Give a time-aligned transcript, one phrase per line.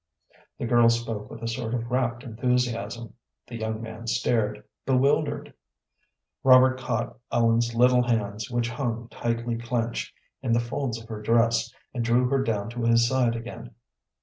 [0.57, 3.13] The girl spoke with a sort of rapt enthusiasm.
[3.45, 5.53] The young man stared, bewildered.
[6.43, 10.11] Robert caught Ellen's little hands, which hung, tightly clinched,
[10.41, 13.75] in the folds of her dress, and drew her down to his side again.